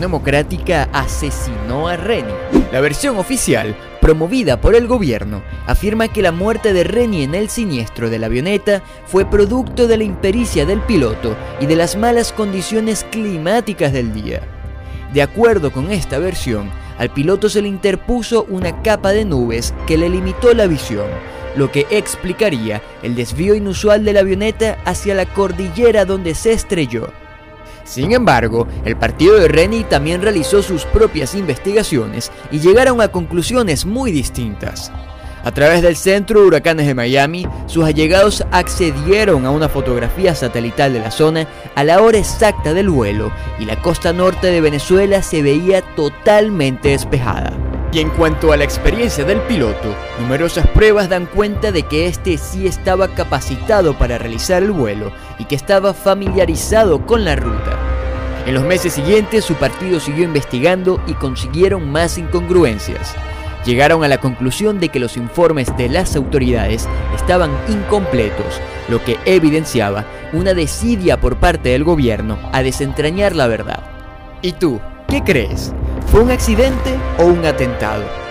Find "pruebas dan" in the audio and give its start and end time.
50.68-51.26